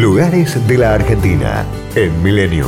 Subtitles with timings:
[0.00, 2.64] Lugares de la Argentina en Milenio.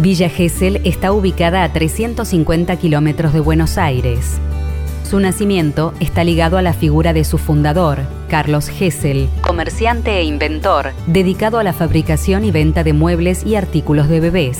[0.00, 4.38] Villa Gesell está ubicada a 350 kilómetros de Buenos Aires.
[5.08, 10.90] Su nacimiento está ligado a la figura de su fundador, Carlos Gesell, comerciante e inventor,
[11.06, 14.58] dedicado a la fabricación y venta de muebles y artículos de bebés.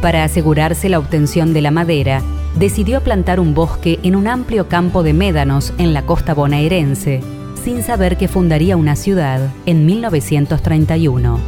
[0.00, 2.22] Para asegurarse la obtención de la madera,
[2.58, 7.20] decidió plantar un bosque en un amplio campo de médanos en la costa bonaerense,
[7.62, 11.38] sin saber que fundaría una ciudad en 1931.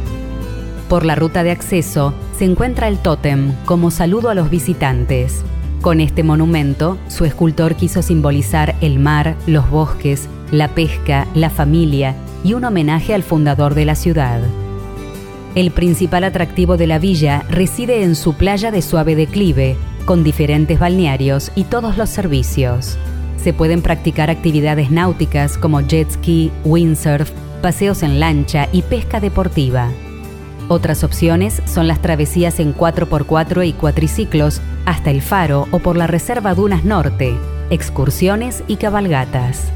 [0.89, 5.43] Por la ruta de acceso se encuentra el tótem como saludo a los visitantes.
[5.81, 12.15] Con este monumento, su escultor quiso simbolizar el mar, los bosques, la pesca, la familia
[12.43, 14.41] y un homenaje al fundador de la ciudad.
[15.55, 20.79] El principal atractivo de la villa reside en su playa de suave declive, con diferentes
[20.79, 22.97] balnearios y todos los servicios.
[23.37, 29.89] Se pueden practicar actividades náuticas como jet ski, windsurf, paseos en lancha y pesca deportiva.
[30.67, 36.07] Otras opciones son las travesías en 4x4 y cuatriciclos hasta el faro o por la
[36.07, 37.35] Reserva Dunas Norte,
[37.69, 39.71] excursiones y cabalgatas.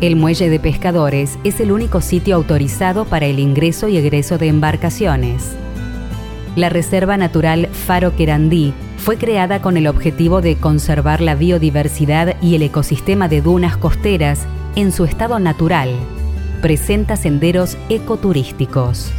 [0.00, 4.48] El muelle de pescadores es el único sitio autorizado para el ingreso y egreso de
[4.48, 5.54] embarcaciones.
[6.56, 12.56] La Reserva Natural Faro Querandí fue creada con el objetivo de conservar la biodiversidad y
[12.56, 15.90] el ecosistema de dunas costeras en su estado natural.
[16.60, 19.12] Presenta senderos ecoturísticos.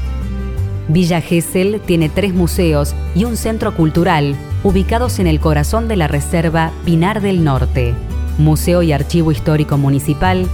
[0.89, 6.09] Villa Gesell tiene tres museos y un centro cultural ubicados en el corazón de la
[6.09, 7.93] reserva Pinar del Norte,
[8.39, 10.47] Museo y Archivo Histórico Municipal,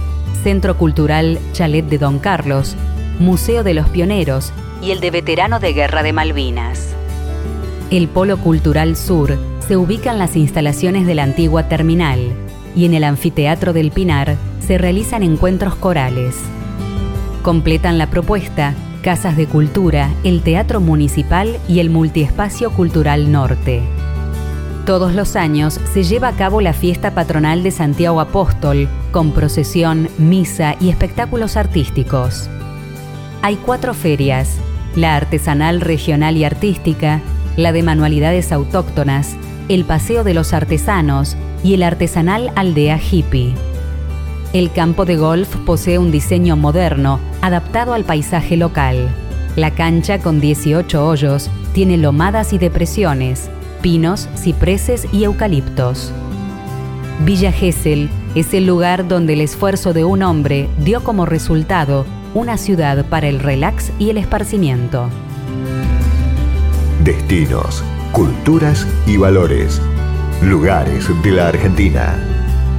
[0.44, 2.76] Centro Cultural Chalet de Don Carlos,
[3.18, 6.94] Museo de los Pioneros y el de Veterano de Guerra de Malvinas.
[7.90, 12.20] El Polo Cultural Sur se ubica en las instalaciones de la antigua terminal
[12.76, 16.36] y en el Anfiteatro del Pinar se realizan encuentros corales.
[17.42, 23.82] Completan la propuesta Casas de Cultura, el Teatro Municipal y el Multiespacio Cultural Norte.
[24.86, 30.08] Todos los años se lleva a cabo la fiesta patronal de Santiago Apóstol, con procesión,
[30.18, 32.48] misa y espectáculos artísticos.
[33.40, 34.56] Hay cuatro ferias,
[34.96, 37.20] la artesanal regional y artística,
[37.56, 39.36] la de manualidades autóctonas,
[39.68, 43.54] el Paseo de los Artesanos y el artesanal Aldea Hippie.
[44.52, 49.08] El campo de golf posee un diseño moderno, adaptado al paisaje local.
[49.54, 53.50] La cancha con 18 hoyos tiene lomadas y depresiones,
[53.82, 56.12] pinos, cipreses y eucaliptos.
[57.24, 62.04] Villa Gesell es el lugar donde el esfuerzo de un hombre dio como resultado
[62.34, 65.08] una ciudad para el relax y el esparcimiento.
[67.04, 69.80] Destinos, culturas y valores.
[70.42, 72.14] Lugares de la Argentina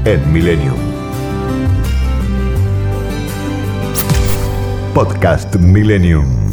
[0.06, 0.78] en Millennium.
[4.94, 6.50] Podcast Millennium.